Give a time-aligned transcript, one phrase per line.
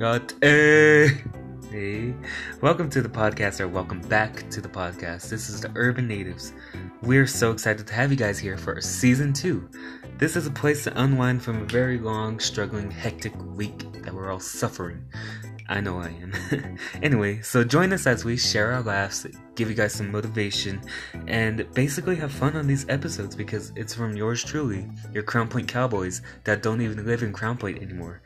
[0.00, 1.08] Got hey.
[1.70, 2.14] hey.
[2.62, 5.28] Welcome to the podcast, or welcome back to the podcast.
[5.28, 6.54] This is the Urban Natives.
[7.02, 9.68] We're so excited to have you guys here for season two.
[10.16, 14.32] This is a place to unwind from a very long, struggling, hectic week that we're
[14.32, 15.04] all suffering.
[15.70, 16.78] I know I am.
[17.02, 19.24] anyway, so join us as we share our laughs,
[19.54, 20.82] give you guys some motivation,
[21.28, 25.68] and basically have fun on these episodes because it's from yours truly, your Crown Point
[25.68, 28.20] Cowboys that don't even live in Crown Point anymore.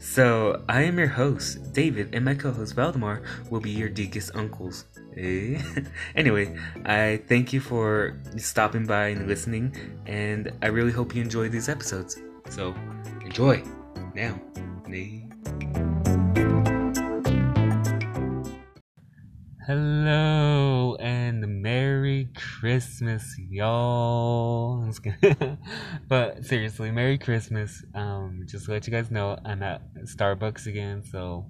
[0.00, 4.32] So, I am your host, David, and my co host, Valdemar, will be your deekest
[4.34, 4.84] uncles.
[5.16, 5.62] Eh?
[6.14, 6.54] anyway,
[6.84, 11.70] I thank you for stopping by and listening, and I really hope you enjoy these
[11.70, 12.18] episodes.
[12.50, 12.74] So,
[13.24, 13.62] enjoy
[14.14, 14.38] now.
[14.92, 15.20] Eh?
[19.64, 24.92] Hello and Merry Christmas, y'all.
[26.08, 27.84] but seriously, Merry Christmas.
[27.94, 31.46] Um, just to let you guys know, I'm at Starbucks again, so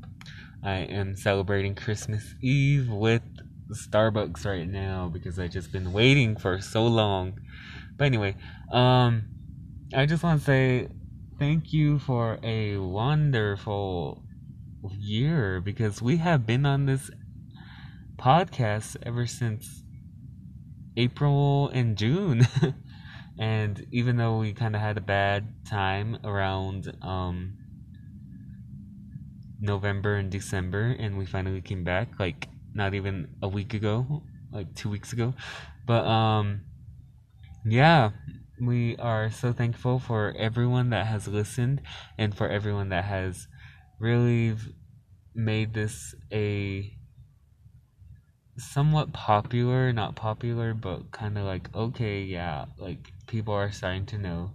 [0.63, 3.23] I am celebrating Christmas Eve with
[3.71, 7.41] Starbucks right now because I just been waiting for so long.
[7.97, 8.37] But anyway,
[8.71, 9.25] um,
[9.95, 10.89] I just want to say
[11.39, 14.23] thank you for a wonderful
[14.91, 17.11] year because we have been on this
[18.23, 19.83] podcast ever since
[20.97, 22.47] April and June.
[23.39, 27.55] and even though we kind of had a bad time around um,
[29.61, 34.73] November and December, and we finally came back like not even a week ago, like
[34.77, 35.35] two weeks ago.
[35.85, 36.61] But um,
[37.67, 38.11] yeah,
[38.61, 41.83] we are so thankful for everyone that has listened
[42.17, 43.49] and for everyone that has
[43.99, 44.55] really
[45.35, 46.97] made this a
[48.57, 54.19] somewhat popular, not popular, but kind of like, okay, yeah, like people are starting to
[54.19, 54.51] know.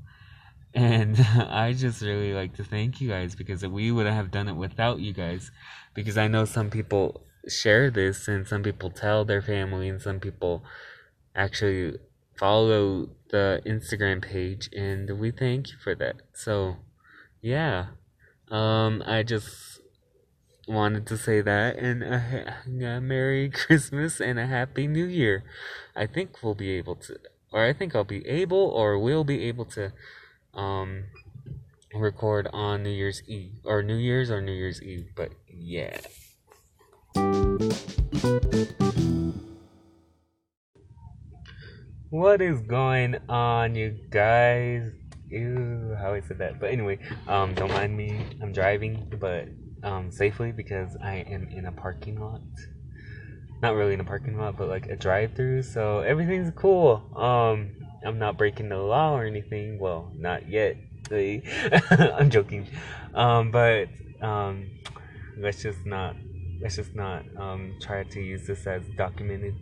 [0.73, 4.55] And I just really like to thank you guys because we wouldn't have done it
[4.55, 5.51] without you guys.
[5.93, 10.19] Because I know some people share this and some people tell their family and some
[10.19, 10.63] people
[11.36, 11.97] actually
[12.37, 16.17] follow the Instagram page and we thank you for that.
[16.33, 16.77] So,
[17.41, 17.87] yeah.
[18.49, 19.77] Um I just
[20.67, 25.44] wanted to say that and a, a Merry Christmas and a Happy New Year.
[25.95, 27.17] I think we'll be able to,
[27.52, 29.94] or I think I'll be able, or will be able to,
[30.54, 31.05] um,
[31.94, 35.98] record on New Year's Eve, or New Year's or New Year's Eve, but yeah.
[42.10, 44.92] What is going on, you guys?
[45.30, 46.60] Ew, how I said that.
[46.60, 48.26] But anyway, um, don't mind me.
[48.42, 49.49] I'm driving, but
[49.87, 52.42] um, safely because I am in a parking lot.
[53.61, 57.02] Not really in a parking lot, but like a drive-through, so everything's cool.
[57.15, 57.71] Um,
[58.05, 59.80] I'm not breaking the law or anything.
[59.80, 60.75] Well, not yet.
[61.11, 62.67] I'm joking.
[63.15, 63.87] Um, but
[64.21, 64.70] um,
[65.37, 66.15] let's just not
[66.61, 69.55] let's just not um, try to use this as documented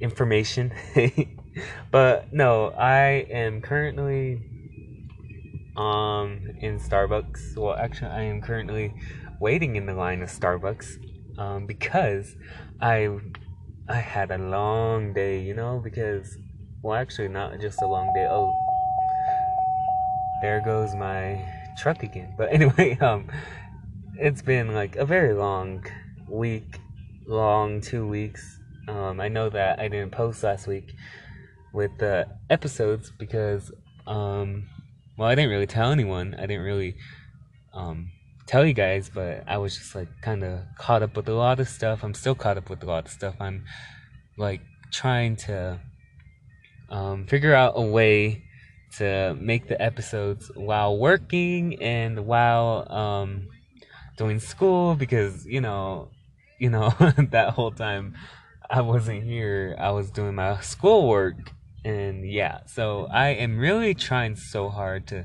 [0.00, 0.72] information.
[1.90, 4.40] but no, I am currently
[5.76, 7.56] um in Starbucks.
[7.56, 8.94] Well, actually, I am currently
[9.40, 12.36] waiting in the line of Starbucks um, because
[12.80, 13.08] I
[13.88, 16.36] I had a long day, you know, because
[16.82, 18.26] well, actually not just a long day.
[18.28, 18.54] Oh,
[20.42, 21.44] there goes my
[21.78, 22.34] truck again.
[22.36, 23.28] But anyway, um,
[24.16, 25.84] it's been like a very long
[26.28, 26.78] week,
[27.26, 28.60] long two weeks.
[28.88, 30.94] Um, I know that I didn't post last week
[31.72, 33.70] with the episodes because
[34.06, 34.66] um,
[35.16, 36.34] well, I didn't really tell anyone.
[36.34, 36.96] I didn't really
[37.74, 38.10] um
[38.48, 41.60] tell you guys, but I was just like kind of caught up with a lot
[41.60, 42.02] of stuff.
[42.02, 43.36] I'm still caught up with a lot of stuff.
[43.38, 43.64] I'm
[44.36, 45.78] like trying to
[46.88, 48.42] um, figure out a way
[48.96, 53.48] to make the episodes while working and while um,
[54.16, 56.08] doing school because you know,
[56.58, 56.88] you know
[57.30, 58.16] that whole time
[58.70, 59.76] I wasn't here.
[59.78, 61.52] I was doing my schoolwork
[61.84, 65.24] and yeah, so I am really trying so hard to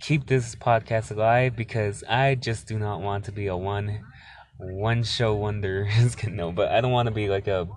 [0.00, 4.04] keep this podcast alive because I just do not want to be a one
[4.58, 5.88] one show wonder.
[6.28, 7.68] no, but I don't want to be like a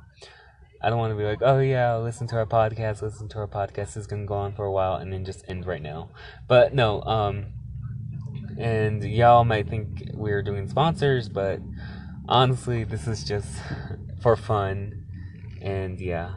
[0.81, 3.47] I don't want to be like, oh yeah, listen to our podcast, listen to our
[3.47, 6.09] podcast It's gonna go on for a while and then just end right now.
[6.47, 7.47] But no, um
[8.57, 11.59] and y'all might think we're doing sponsors, but
[12.27, 13.61] honestly this is just
[14.21, 15.05] for fun
[15.61, 16.35] and yeah.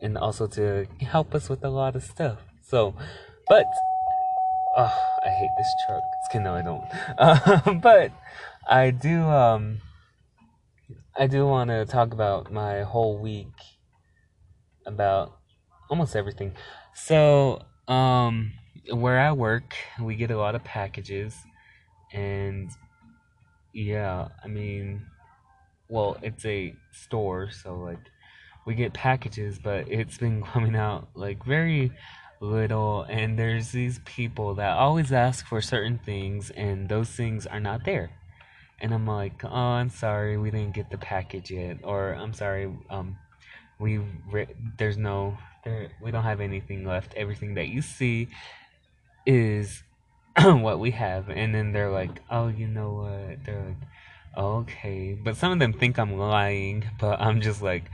[0.00, 2.40] And also to help us with a lot of stuff.
[2.60, 2.94] So
[3.48, 3.64] but
[4.76, 6.02] oh, I hate this truck.
[6.42, 6.84] No, I don't.
[7.18, 8.12] Uh, but
[8.68, 9.22] I do.
[9.22, 9.78] Um,
[11.16, 13.52] I do want to talk about my whole week,
[14.86, 15.36] about
[15.90, 16.54] almost everything.
[16.94, 18.52] So, um,
[18.92, 21.34] where I work, we get a lot of packages,
[22.12, 22.70] and
[23.72, 25.06] yeah, I mean,
[25.88, 27.98] well, it's a store, so like
[28.66, 31.90] we get packages, but it's been coming out like very
[32.40, 37.60] little and there's these people that always ask for certain things and those things are
[37.60, 38.10] not there.
[38.80, 42.70] And I'm like, "Oh, I'm sorry, we didn't get the package yet." Or, "I'm sorry,
[42.90, 43.16] um
[43.80, 43.98] we
[44.30, 47.14] re- there's no there we don't have anything left.
[47.14, 48.28] Everything that you see
[49.26, 49.82] is
[50.42, 53.88] what we have." And then they're like, "Oh, you know what?" They're like,
[54.36, 57.90] "Okay." But some of them think I'm lying, but I'm just like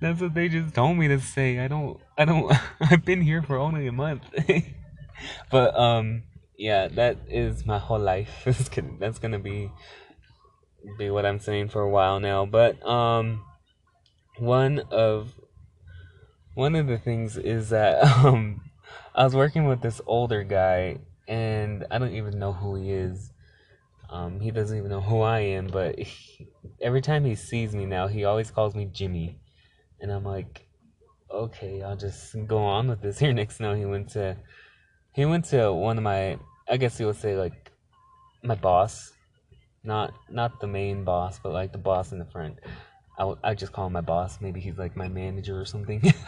[0.00, 1.58] that's what they just told me to say.
[1.58, 4.22] I don't I don't I've been here for only a month.
[5.50, 6.24] but um
[6.58, 8.42] yeah, that is my whole life.
[8.98, 9.70] That's gonna be
[10.98, 12.46] be what I'm saying for a while now.
[12.46, 13.44] But um
[14.38, 15.34] one of
[16.54, 18.60] one of the things is that um
[19.14, 20.98] I was working with this older guy
[21.28, 23.32] and I don't even know who he is.
[24.08, 26.48] Um, he doesn't even know who I am, but he,
[26.80, 29.40] every time he sees me now, he always calls me Jimmy.
[30.00, 30.66] And I'm like,
[31.30, 33.18] okay, I'll just go on with this.
[33.20, 34.36] Here next now he went to
[35.12, 36.38] he went to one of my
[36.68, 37.72] I guess you would say like
[38.42, 39.12] my boss.
[39.84, 42.58] Not not the main boss, but like the boss in the front.
[43.18, 44.40] I, I just call him my boss.
[44.40, 46.02] Maybe he's like my manager or something.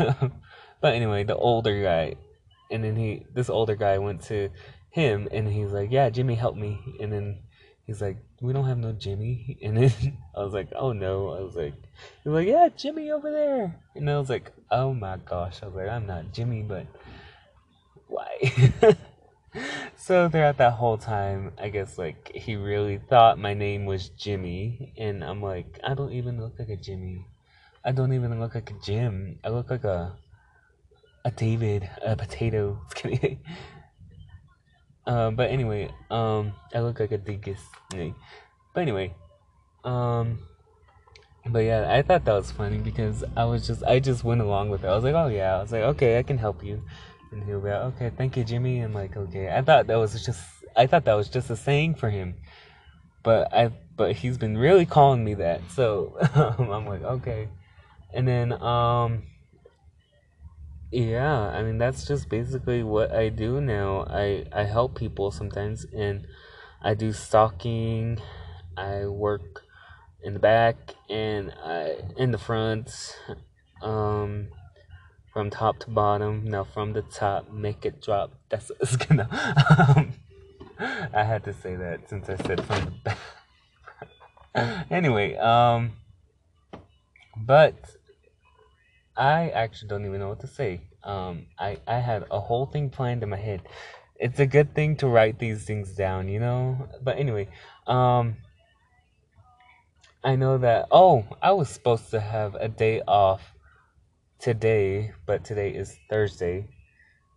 [0.80, 2.14] but anyway, the older guy,
[2.70, 4.50] and then he this older guy went to
[4.90, 7.42] him and he's like, "Yeah, Jimmy, help me." And then
[7.88, 11.40] he's like, "We don't have no Jimmy." And then I was like, "Oh no!" I
[11.40, 11.74] was like,
[12.22, 15.74] "He's like, yeah, Jimmy over there." And I was like, "Oh my gosh!" I was
[15.74, 16.86] like, "I'm not Jimmy, but
[18.06, 18.52] why?"
[19.96, 24.92] so throughout that whole time, I guess like he really thought my name was Jimmy,
[24.96, 27.26] and I'm like, I don't even look like a Jimmy.
[27.84, 29.40] I don't even look like a Jim.
[29.42, 30.12] I look like a
[31.24, 32.78] a David, a potato.
[35.08, 37.60] Uh, but anyway, um, I look like a dingus.
[37.90, 39.14] But anyway,
[39.82, 40.38] um,
[41.46, 44.68] but yeah, I thought that was funny because I was just, I just went along
[44.68, 44.86] with it.
[44.86, 46.82] I was like, oh yeah, I was like, okay, I can help you.
[47.32, 48.80] And he'll be like, okay, thank you, Jimmy.
[48.80, 50.42] And like, okay, I thought that was just,
[50.76, 52.34] I thought that was just a saying for him.
[53.22, 55.62] But I, but he's been really calling me that.
[55.70, 57.48] So I'm like, okay.
[58.12, 59.22] And then, um,
[60.90, 64.06] yeah, I mean that's just basically what I do now.
[64.08, 66.26] I I help people sometimes and
[66.82, 68.20] I do stocking
[68.76, 69.64] I work
[70.22, 70.76] in the back
[71.10, 73.18] and I in the front
[73.82, 74.48] um
[75.32, 76.44] from top to bottom.
[76.44, 78.32] Now from the top make it drop.
[78.48, 79.28] That's it's gonna
[79.88, 80.14] um,
[81.12, 84.86] I had to say that since I said from the back.
[84.90, 85.92] anyway, um
[87.36, 87.97] but
[89.18, 90.80] I actually don't even know what to say.
[91.02, 93.62] Um, I I had a whole thing planned in my head.
[94.16, 96.88] It's a good thing to write these things down, you know.
[97.02, 97.48] But anyway,
[97.86, 98.36] um,
[100.22, 100.86] I know that.
[100.90, 103.54] Oh, I was supposed to have a day off
[104.38, 106.68] today, but today is Thursday.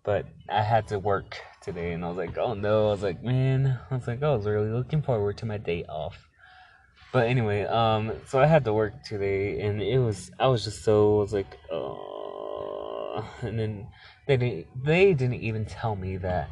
[0.03, 2.89] But I had to work today, and I was like, oh no.
[2.89, 3.79] I was like, man.
[3.89, 6.29] I was like, I was really looking forward to my day off.
[7.11, 10.83] But anyway, um, so I had to work today, and it was I was just
[10.83, 13.87] so I was like, oh, and then
[14.27, 16.49] they didn't they didn't even tell me that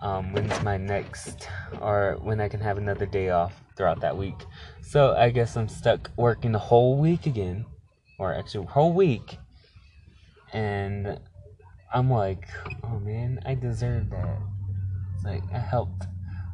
[0.00, 1.48] um when's my next
[1.80, 4.46] or when I can have another day off throughout that week.
[4.80, 7.66] So I guess I'm stuck working the whole week again,
[8.18, 9.38] or actually whole week,
[10.52, 11.18] and
[11.92, 12.48] I'm like,
[12.84, 14.38] oh man, I deserve that.
[15.16, 16.04] It's like I helped,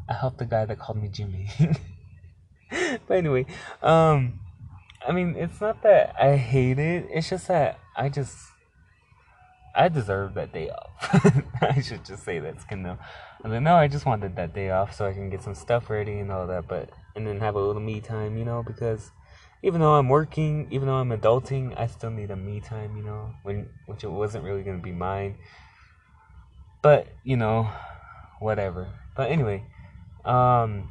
[0.09, 1.51] I helped the guy that called me Jimmy.
[2.71, 3.47] but anyway,
[3.83, 4.41] um,
[5.07, 7.09] I mean, it's not that I hate it.
[7.11, 8.37] It's just that I just
[9.77, 11.43] I deserve that day off.
[11.61, 12.99] I should just say kind of.
[13.45, 15.91] I like, no, I just wanted that day off so I can get some stuff
[15.91, 19.13] ready and all that, but and then have a little me time, you know, because
[19.63, 23.03] even though I'm working, even though I'm adulting, I still need a me time, you
[23.03, 25.37] know, when which it wasn't really gonna be mine.
[26.83, 27.69] But you know,
[28.41, 28.89] whatever.
[29.15, 29.65] But anyway,
[30.25, 30.91] um,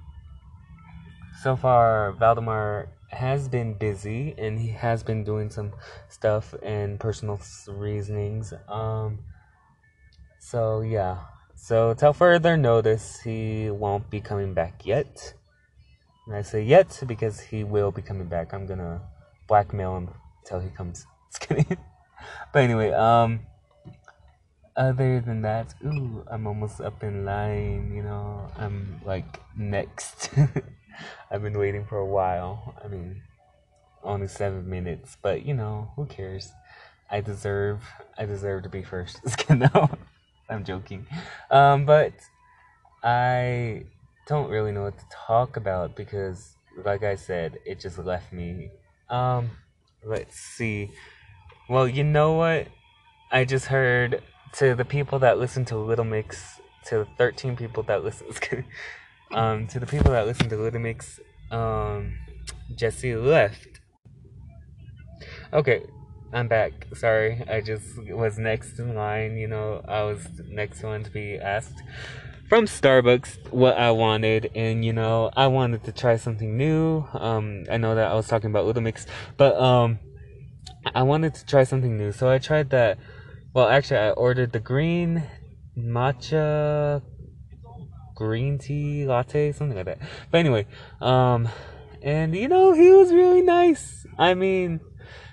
[1.41, 5.71] so far Valdemar has been busy and he has been doing some
[6.09, 8.53] stuff and personal reasonings.
[8.67, 9.19] Um,
[10.39, 11.17] so yeah.
[11.55, 15.33] So till further notice, he won't be coming back yet.
[16.27, 18.53] And I say yet because he will be coming back.
[18.53, 19.01] I'm gonna
[19.47, 20.09] blackmail him
[20.45, 21.05] till he comes.
[21.49, 23.41] but anyway, um,
[24.75, 27.91] other than that, ooh, I'm almost up in line.
[27.93, 30.29] You know, I'm like next.
[31.31, 32.75] I've been waiting for a while.
[32.83, 33.21] I mean,
[34.03, 36.51] only seven minutes, but you know, who cares?
[37.09, 37.83] I deserve,
[38.17, 39.19] I deserve to be first.
[39.49, 39.89] no,
[40.49, 41.05] I'm joking.
[41.51, 42.13] Um, but
[43.03, 43.85] I
[44.27, 48.71] don't really know what to talk about because like I said, it just left me.
[49.09, 49.51] Um,
[50.03, 50.91] let's see.
[51.69, 52.67] Well, you know what?
[53.31, 54.21] I just heard
[54.53, 58.27] to the people that listen to Little Mix, to the 13 people that listen,
[59.35, 61.19] um, to the people that listen to Little Mix,
[61.51, 62.17] um,
[62.73, 63.81] Jesy left.
[65.53, 65.83] Okay,
[66.33, 66.71] I'm back.
[66.95, 69.37] Sorry, I just was next in line.
[69.37, 71.83] You know, I was next one to be asked
[72.47, 77.05] from Starbucks what I wanted, and you know, I wanted to try something new.
[77.13, 79.99] Um, I know that I was talking about Little Mix, but um,
[80.93, 82.97] I wanted to try something new, so I tried that.
[83.53, 85.23] Well, actually, I ordered the green
[85.77, 87.01] matcha
[88.15, 89.99] green tea latte, something like that.
[90.31, 90.65] But anyway,
[91.01, 91.49] um,
[92.01, 94.07] and you know, he was really nice.
[94.17, 94.79] I mean,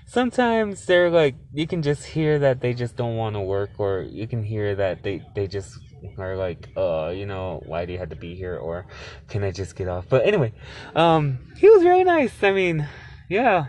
[0.07, 4.03] sometimes they're like, you can just hear that they just don't want to work, or
[4.03, 5.79] you can hear that they they just
[6.19, 8.87] are like, uh, you know, why do you have to be here, or
[9.29, 10.07] can I just get off?
[10.09, 10.53] But anyway,
[10.95, 12.43] um, he was really nice.
[12.43, 12.89] I mean,
[13.29, 13.67] yeah,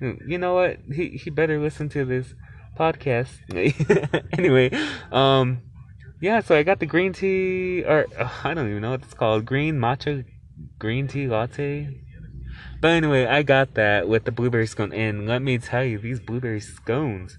[0.00, 0.78] you know what?
[0.92, 2.34] He he better listen to this
[2.78, 3.30] podcast.
[4.32, 4.70] anyway,
[5.12, 5.62] um,
[6.20, 6.40] yeah.
[6.40, 9.44] So I got the green tea, or uh, I don't even know what it's called,
[9.44, 10.24] green matcha
[10.78, 12.02] green tea latte.
[12.80, 16.20] But anyway, I got that with the blueberry scone, and let me tell you, these
[16.20, 17.38] blueberry scones,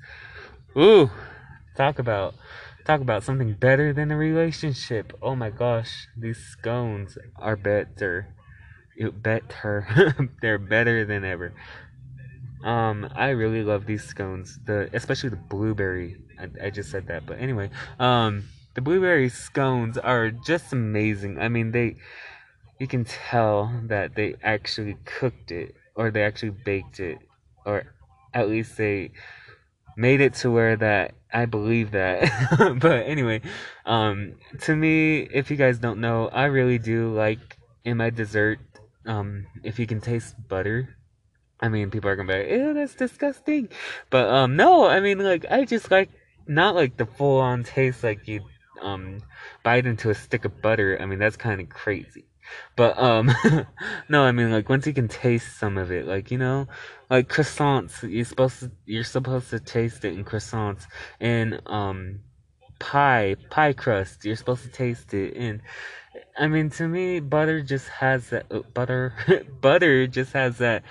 [0.77, 1.11] ooh,
[1.75, 2.35] talk about
[2.85, 5.13] talk about something better than a relationship.
[5.21, 8.33] Oh my gosh, these scones are better.
[8.95, 10.15] You better.
[10.41, 11.53] They're better than ever.
[12.63, 14.57] Um, I really love these scones.
[14.65, 16.17] The especially the blueberry.
[16.39, 17.69] I, I just said that, but anyway,
[17.99, 18.45] um,
[18.77, 21.39] the blueberry scones are just amazing.
[21.39, 21.95] I mean, they
[22.77, 27.17] you can tell that they actually cooked it or they actually baked it
[27.65, 27.91] or
[28.35, 29.13] at least they
[29.97, 32.77] made it to where that I believe that.
[32.79, 33.41] but anyway,
[33.83, 38.59] um, to me, if you guys don't know, I really do like in my dessert,
[39.07, 40.95] um, if you can taste butter.
[41.59, 43.69] I mean, people are gonna be like, "Ew, that's disgusting,"
[44.11, 46.11] but um, no, I mean, like, I just like
[46.45, 48.41] not like the full on taste like you
[48.81, 49.19] um
[49.63, 50.97] bite into a stick of butter.
[50.99, 52.25] I mean, that's kind of crazy.
[52.75, 53.31] But um
[54.09, 56.67] no, I mean like once you can taste some of it, like you know,
[57.09, 60.85] like croissants, you're supposed to you're supposed to taste it in croissants
[61.19, 62.19] and um
[62.79, 65.61] pie, pie crust, you're supposed to taste it and
[66.37, 69.13] I mean to me butter just has that uh, butter
[69.61, 70.83] butter just has that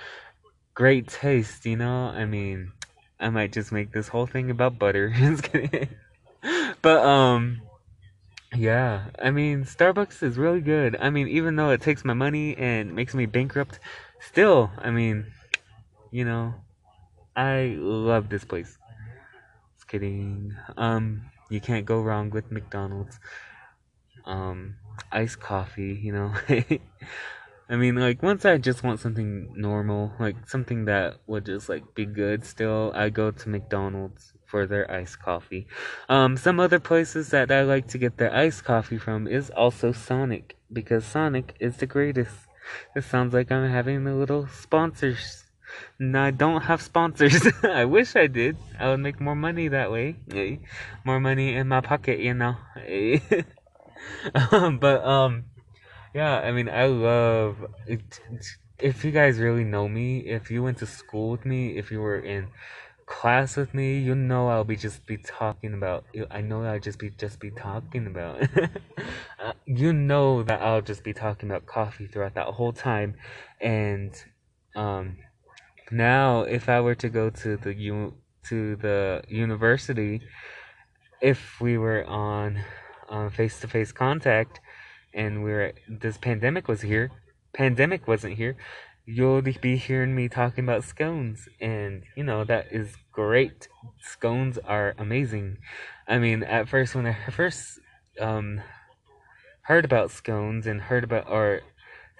[0.73, 2.05] great taste, you know?
[2.05, 2.71] I mean,
[3.19, 5.11] I might just make this whole thing about butter.
[6.83, 7.61] but um
[8.55, 10.95] yeah, I mean, Starbucks is really good.
[10.99, 13.79] I mean, even though it takes my money and makes me bankrupt,
[14.19, 15.25] still, I mean,
[16.11, 16.55] you know,
[17.35, 18.77] I love this place.
[19.75, 20.55] Just kidding.
[20.77, 23.19] Um, you can't go wrong with McDonald's.
[24.25, 24.75] Um,
[25.11, 26.33] iced coffee, you know.
[27.69, 31.93] I mean, like, once I just want something normal, like something that would just, like,
[31.95, 35.67] be good still, I go to McDonald's for their iced coffee.
[36.09, 39.91] Um, some other places that I like to get their iced coffee from is also
[39.91, 42.35] Sonic, because Sonic is the greatest.
[42.95, 45.43] It sounds like I'm having a little sponsors.
[45.99, 47.45] No, I don't have sponsors.
[47.63, 48.57] I wish I did.
[48.79, 50.15] I would make more money that way.
[51.03, 52.55] More money in my pocket, you know.
[54.51, 55.45] Um, but um,
[56.13, 56.37] yeah.
[56.37, 57.57] I mean, I love.
[58.79, 61.99] If you guys really know me, if you went to school with me, if you
[61.99, 62.47] were in
[63.07, 66.03] class with me, you know I'll be just be talking about.
[66.13, 68.43] You I know I'll just be just be talking about.
[69.39, 73.15] uh, you know that I'll just be talking about coffee throughout that whole time,
[73.59, 74.13] and
[74.75, 75.17] um,
[75.89, 78.13] now if I were to go to the u
[78.49, 80.21] to the university,
[81.21, 82.63] if we were on
[83.31, 84.59] face to face contact,
[85.13, 87.09] and we are this pandemic was here,
[87.53, 88.57] pandemic wasn't here
[89.07, 93.67] you'll be hearing me talking about scones and you know that is great.
[94.01, 95.57] Scones are amazing.
[96.07, 97.79] I mean at first when i first
[98.19, 98.61] um
[99.63, 101.61] heard about scones and heard about or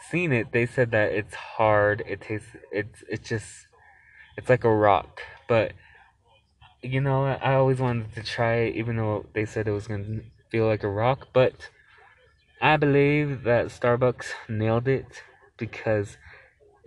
[0.09, 3.67] seen it they said that it's hard it tastes it's it's just
[4.37, 5.21] it's like a rock.
[5.47, 5.73] But
[6.81, 10.03] you know i always wanted to try it even though they said it was going
[10.05, 11.27] to feel like a rock.
[11.33, 11.69] But
[12.61, 15.23] i believe that starbucks nailed it
[15.57, 16.17] because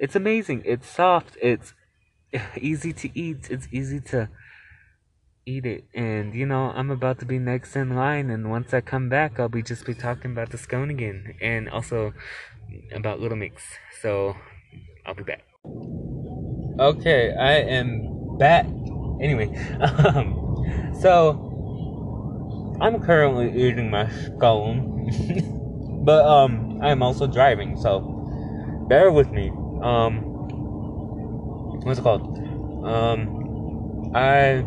[0.00, 0.62] it's amazing.
[0.64, 1.36] It's soft.
[1.40, 1.74] It's
[2.56, 3.48] easy to eat.
[3.50, 4.30] It's easy to
[5.44, 5.84] eat it.
[5.94, 8.30] And you know, I'm about to be next in line.
[8.30, 11.68] And once I come back, I'll be just be talking about the scone again, and
[11.68, 12.14] also
[12.92, 13.62] about Little Mix.
[14.00, 14.36] So
[15.04, 15.42] I'll be back.
[16.80, 18.64] Okay, I am back.
[19.20, 21.46] Anyway, um, so
[22.80, 27.76] I'm currently eating my scone, but um, I am also driving.
[27.76, 28.16] So
[28.88, 30.22] bear with me Um,
[31.84, 32.38] what's it called?
[32.84, 34.64] Um, I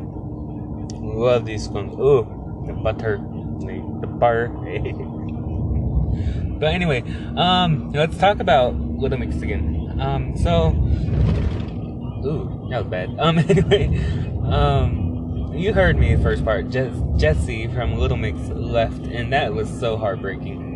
[1.00, 1.94] love these scones.
[2.00, 4.50] Ooh, the butter, the butter.
[6.60, 7.04] but anyway,
[7.36, 9.98] um, let's talk about Little Mix again.
[10.00, 10.70] Um, so,
[12.26, 13.16] ooh, that was bad.
[13.20, 13.98] Um, anyway,
[14.46, 16.70] um, you heard me the first part.
[16.70, 20.72] Jesy from Little Mix left, and that was so heartbreaking.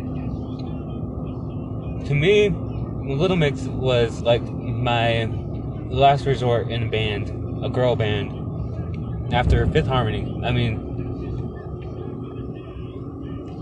[2.06, 2.48] To me,
[3.16, 5.24] Little Mix was like my
[5.88, 10.42] last resort in a band, a girl band, after Fifth Harmony.
[10.44, 10.84] I mean,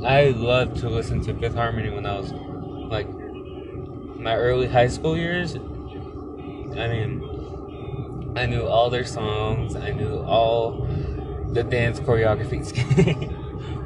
[0.04, 3.08] I loved to listen to Fifth Harmony when I was like
[4.18, 5.54] my early high school years.
[5.54, 9.76] I mean, I knew all their songs.
[9.76, 10.88] I knew all
[11.52, 12.72] the dance choreographies.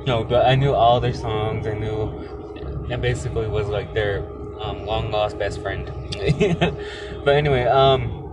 [0.07, 1.67] no, but I knew all their songs.
[1.67, 4.27] I knew, and basically was like their
[4.61, 5.87] um, long lost best friend.
[7.25, 8.33] but anyway, um,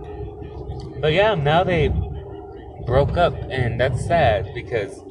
[1.00, 1.88] but yeah, now they
[2.86, 5.02] broke up, and that's sad because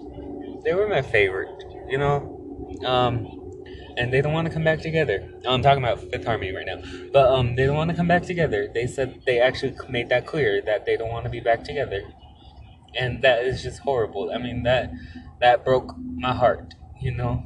[0.64, 2.34] they were my favorite, you know.
[2.86, 3.28] Um,
[3.98, 5.34] and they don't want to come back together.
[5.48, 6.82] I'm talking about Fifth Harmony right now,
[7.14, 8.70] but um, they don't want to come back together.
[8.74, 12.02] They said they actually made that clear that they don't want to be back together,
[12.96, 14.32] and that is just horrible.
[14.34, 14.92] I mean that
[15.42, 17.44] that broke my heart, you know,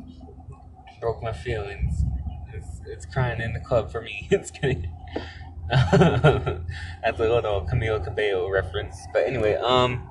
[1.00, 2.04] broke my feelings
[2.92, 4.28] it's crying in the club for me.
[4.32, 4.92] it's kidding.
[5.72, 6.64] That's a
[7.18, 8.98] little Camila Cabello reference.
[9.14, 10.10] But anyway, um,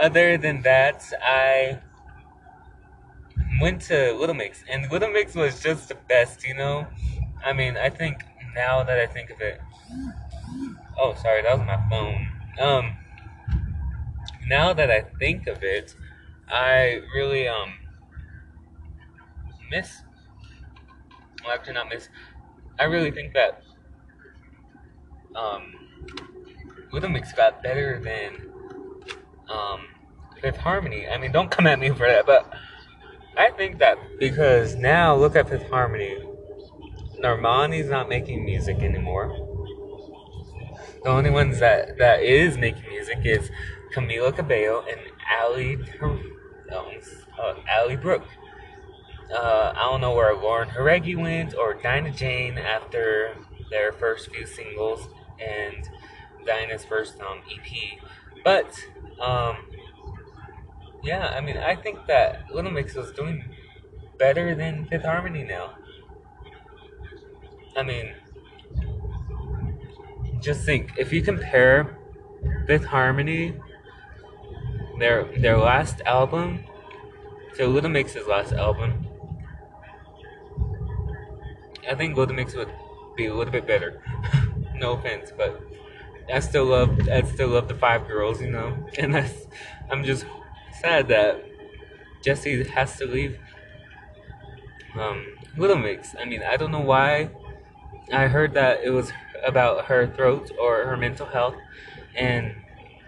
[0.00, 1.78] other than that, I
[3.60, 6.86] went to Little Mix, and Little Mix was just the best, you know.
[7.44, 9.60] I mean, I think now that I think of it,
[10.98, 12.28] oh, sorry, that was my phone.
[12.58, 12.96] Um,
[14.46, 15.94] now that I think of it,
[16.48, 17.74] I really um
[19.70, 20.02] miss
[21.44, 22.08] well, actually not miss.
[22.78, 23.62] I really think that
[25.34, 25.74] um,
[26.92, 28.50] Little Mix got better than
[29.48, 29.80] um,
[30.40, 31.06] Fifth Harmony.
[31.08, 32.52] I mean, don't come at me for that, but
[33.36, 36.18] I think that because now look at Fifth Harmony.
[37.22, 39.28] Normani's not making music anymore.
[41.02, 43.50] The only ones that that is making music is
[43.94, 45.00] Camila Cabello and
[45.30, 45.76] Ally,
[46.72, 48.26] uh, Ally Brooke
[49.32, 53.36] uh, I don't know where Lauren Jauregui went or Dinah Jane after
[53.70, 55.88] their first few singles and
[56.46, 57.98] Dinah's first um, EP.
[58.44, 58.74] But,
[59.20, 59.56] um,
[61.02, 63.44] yeah, I mean, I think that Little Mix was doing
[64.18, 65.74] better than Fifth Harmony now.
[67.76, 68.14] I mean,
[70.40, 71.96] just think if you compare
[72.66, 73.54] Fifth Harmony,
[74.98, 76.64] their their last album,
[77.56, 79.06] to Little Mix's last album,
[81.88, 82.72] I think Golden Mix would
[83.16, 84.02] be a little bit better.
[84.74, 85.60] no offense, but
[86.32, 89.46] I still love I still love the five girls, you know, and that's
[89.90, 90.26] I'm just
[90.80, 91.44] sad that
[92.22, 93.38] Jesy has to leave.
[94.98, 95.24] Um,
[95.56, 96.14] Little Mix.
[96.18, 97.30] I mean, I don't know why.
[98.12, 99.12] I heard that it was
[99.44, 101.54] about her throat or her mental health,
[102.14, 102.54] and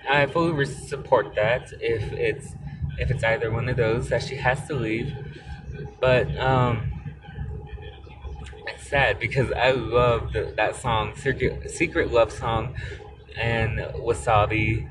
[0.08, 1.72] I fully support that.
[1.80, 2.54] If it's
[2.98, 5.12] if it's either one of those, that she has to leave.
[6.00, 6.91] But um,
[8.92, 12.74] sad because I love that song, Secret, Secret Love Song,
[13.40, 14.86] and Wasabi,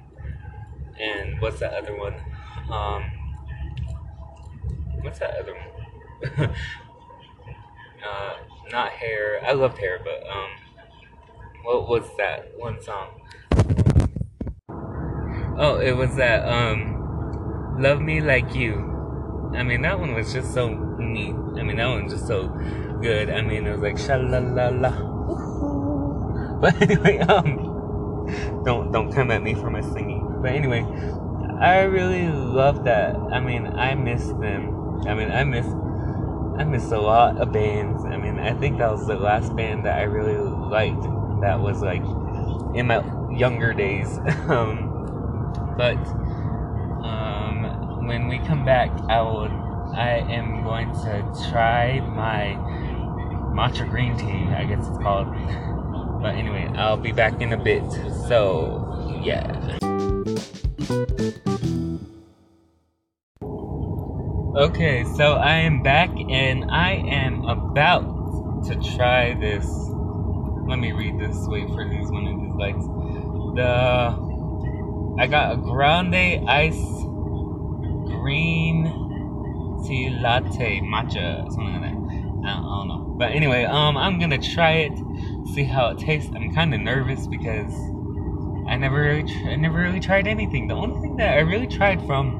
[0.99, 2.15] and what's that other one?
[2.71, 3.03] Um,
[5.01, 6.49] what's that other one?
[8.09, 8.37] uh,
[8.71, 9.39] not hair.
[9.45, 10.49] I loved hair, but um,
[11.61, 13.21] what was that one song?
[15.59, 18.87] Oh, it was that um, "Love Me Like You."
[19.53, 21.35] I mean, that one was just so neat.
[21.59, 22.47] I mean, that one was just so
[23.01, 23.29] good.
[23.29, 24.91] I mean, it was like sha la la la.
[26.61, 30.39] But anyway, um, don't don't come at me for my singing.
[30.41, 30.85] But anyway,
[31.59, 33.15] I really love that.
[33.15, 35.01] I mean, I miss them.
[35.07, 35.65] I mean, I miss
[36.57, 38.05] I miss a lot of bands.
[38.05, 41.01] I mean, I think that was the last band that I really liked.
[41.41, 42.03] That was like
[42.75, 43.01] in my
[43.35, 44.17] younger days.
[44.47, 44.87] um,
[45.75, 45.97] but
[47.03, 49.49] um, when we come back, I will.
[49.93, 52.55] I am going to try my
[53.51, 55.27] matcha green tea, I guess it's called.
[56.21, 57.83] But anyway, I'll be back in a bit.
[58.27, 59.77] So, yeah.
[64.55, 69.65] Okay, so I am back and I am about to try this.
[70.67, 71.35] Let me read this.
[71.47, 72.85] Wait for these one of these lights.
[73.55, 74.31] The
[75.19, 76.75] I got a grande ice
[78.21, 78.85] green
[79.85, 81.91] tea latte matcha, something like that.
[81.91, 83.10] I don't, I don't know.
[83.21, 84.93] But anyway, um, I'm gonna try it.
[85.53, 86.31] see how it tastes.
[86.35, 87.71] I'm kind of nervous because
[88.67, 90.67] I never really, tr- I never really tried anything.
[90.67, 92.39] The only thing that I really tried from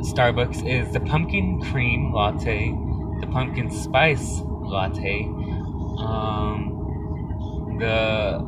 [0.00, 2.70] Starbucks is the pumpkin cream latte,
[3.20, 5.24] the pumpkin spice latte,
[5.98, 8.38] um, the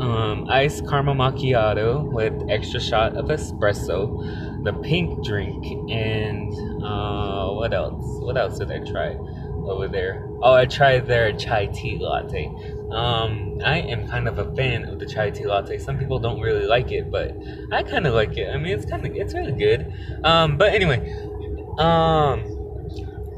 [0.00, 7.74] um, iced caramel macchiato with extra shot of espresso, the pink drink, and uh, what
[7.74, 8.18] else?
[8.22, 9.18] What else did I try
[9.70, 10.24] over there?
[10.42, 12.46] Oh, I tried their chai tea latte.
[12.90, 15.78] Um, I am kind of a fan of the chai tea latte.
[15.78, 17.36] Some people don't really like it, but
[17.72, 18.54] I kind of like it.
[18.54, 19.92] I mean, it's kind of it's really good.
[20.24, 21.12] Um, but anyway,
[21.78, 22.44] um,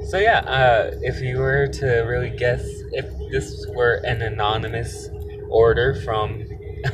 [0.08, 5.08] so yeah, uh, if you were to really guess if this were an anonymous
[5.48, 6.44] order from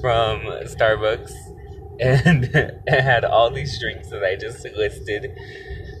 [0.00, 1.32] from Starbucks
[2.00, 5.32] and it had all these drinks that I just listed,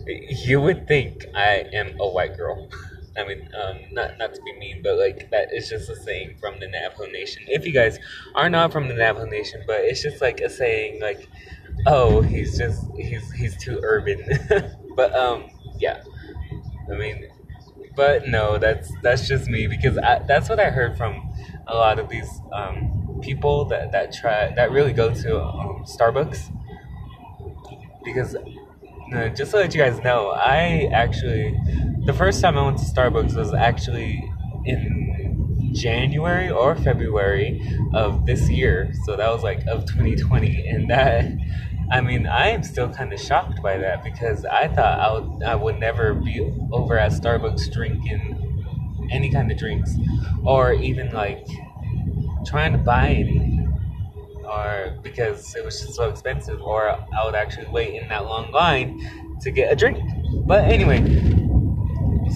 [0.06, 2.68] you would think I am a white girl.
[3.18, 6.36] I mean, um, not not to be mean, but like that is just a saying
[6.38, 7.44] from the Navajo Nation.
[7.48, 7.98] If you guys
[8.34, 11.28] are not from the Navajo Nation, but it's just like a saying, like,
[11.86, 14.22] oh, he's just he's he's too urban.
[14.96, 15.44] but um,
[15.78, 16.02] yeah,
[16.90, 17.28] I mean,
[17.96, 21.32] but no, that's that's just me because I, that's what I heard from
[21.66, 26.52] a lot of these um, people that that try that really go to um, Starbucks
[28.04, 28.36] because
[29.34, 31.56] just to let you guys know, I actually
[32.04, 34.30] the first time I went to Starbucks was actually
[34.64, 37.60] in January or February
[37.94, 41.24] of this year, so that was like of 2020, and that
[41.90, 45.42] I mean I am still kind of shocked by that because I thought I would
[45.44, 46.40] I would never be
[46.72, 48.42] over at Starbucks drinking
[49.12, 49.94] any kind of drinks
[50.44, 51.46] or even like
[52.44, 53.45] trying to buy any
[54.46, 59.38] or because it was so expensive or I would actually wait in that long line
[59.42, 59.98] to get a drink.
[60.46, 61.00] But anyway,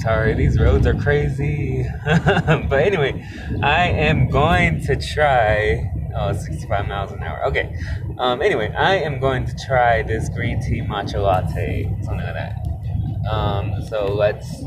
[0.00, 1.86] sorry, these roads are crazy.
[2.04, 3.26] but anyway,
[3.62, 7.44] I am going to try oh 65 miles an hour.
[7.46, 7.76] Okay.
[8.18, 13.30] Um, anyway, I am going to try this green tea matcha latte, something like that.
[13.30, 14.62] Um, so let's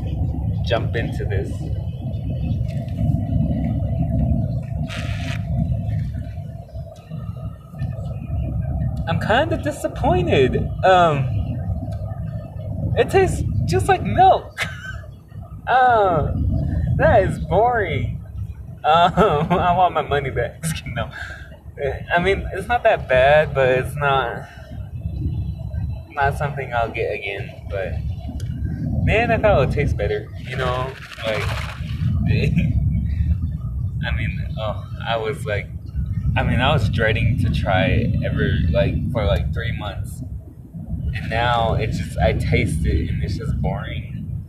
[0.64, 1.50] jump into this.
[9.14, 10.56] I'm kind of disappointed.
[10.84, 11.28] Um,
[12.96, 14.58] it tastes just like milk.
[15.68, 16.34] Oh,
[16.96, 18.20] that is boring.
[18.82, 19.12] Um,
[19.52, 20.64] I want my money back.
[20.88, 21.10] no,
[22.12, 24.48] I mean it's not that bad, but it's not
[26.10, 27.68] not something I'll get again.
[27.70, 27.92] But
[29.04, 30.26] man, I thought it would taste better.
[30.40, 30.92] You know,
[31.24, 31.44] like
[34.04, 35.68] I mean, oh, I was like
[36.36, 40.22] I mean, I was dreading to try ever like for like three months,
[41.14, 44.44] and now it's just I taste it and it's just boring.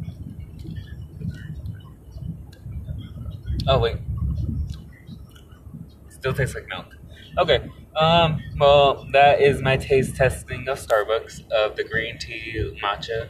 [3.67, 3.98] Oh wait,
[6.10, 6.95] still tastes like milk.
[7.38, 13.30] Okay, um, well that is my taste testing of Starbucks of the green tea matcha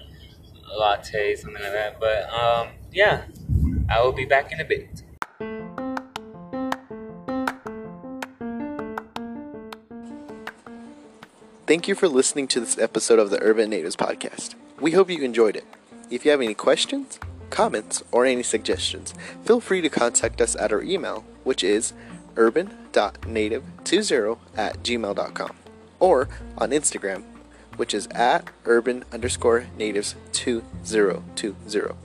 [0.78, 2.00] latte, something like that.
[2.00, 3.26] But um, yeah,
[3.90, 5.04] I will be back in a bit.
[11.68, 14.54] Thank you for listening to this episode of the Urban Natives Podcast.
[14.80, 15.66] We hope you enjoyed it.
[16.12, 17.18] If you have any questions,
[17.50, 21.94] comments, or any suggestions, feel free to contact us at our email, which is
[22.36, 25.56] urban.native20 at gmail.com,
[26.00, 27.24] or on Instagram,
[27.78, 31.96] which is at urban underscore natives 2020.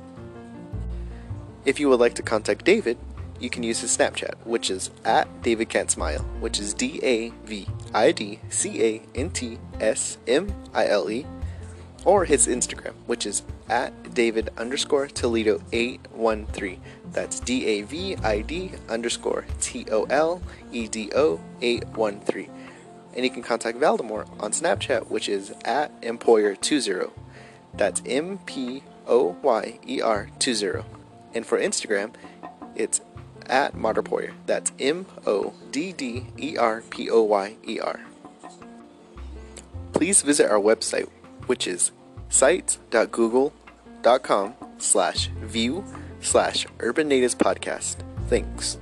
[1.66, 2.96] If you would like to contact David,
[3.40, 7.30] you can use his Snapchat, which is at David Can't Smile, which is D A
[7.46, 11.26] V I D C A N T S M I L E,
[12.04, 16.80] or his Instagram, which is at David underscore Toledo 813.
[17.12, 22.50] That's D A V I D underscore T O L E D O 813.
[23.14, 27.10] And you can contact Valdemar on Snapchat, which is at Empoyer20.
[27.74, 30.84] That's M P O Y E R 20.
[31.34, 32.12] And for Instagram,
[32.74, 33.00] it's
[33.48, 34.32] at Modderpoyer.
[34.46, 38.00] That's M O D D E R P O Y E R.
[39.92, 41.08] Please visit our website,
[41.46, 41.90] which is
[42.28, 45.84] sites.google.com slash view
[46.20, 47.96] slash urban natives podcast.
[48.28, 48.78] Thanks.